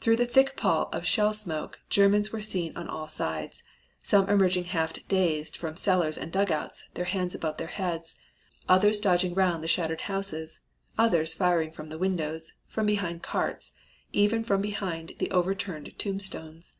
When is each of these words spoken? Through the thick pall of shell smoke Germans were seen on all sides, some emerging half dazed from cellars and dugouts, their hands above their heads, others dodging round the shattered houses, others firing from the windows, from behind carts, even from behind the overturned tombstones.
Through 0.00 0.16
the 0.16 0.26
thick 0.26 0.54
pall 0.54 0.90
of 0.92 1.06
shell 1.06 1.32
smoke 1.32 1.78
Germans 1.88 2.30
were 2.30 2.42
seen 2.42 2.76
on 2.76 2.88
all 2.88 3.08
sides, 3.08 3.62
some 4.02 4.28
emerging 4.28 4.64
half 4.64 4.92
dazed 5.08 5.56
from 5.56 5.76
cellars 5.78 6.18
and 6.18 6.30
dugouts, 6.30 6.90
their 6.92 7.06
hands 7.06 7.34
above 7.34 7.56
their 7.56 7.68
heads, 7.68 8.16
others 8.68 9.00
dodging 9.00 9.32
round 9.32 9.64
the 9.64 9.68
shattered 9.68 10.02
houses, 10.02 10.60
others 10.98 11.32
firing 11.32 11.72
from 11.72 11.88
the 11.88 11.96
windows, 11.96 12.52
from 12.68 12.84
behind 12.84 13.22
carts, 13.22 13.72
even 14.12 14.44
from 14.44 14.60
behind 14.60 15.12
the 15.18 15.30
overturned 15.30 15.98
tombstones. 15.98 16.74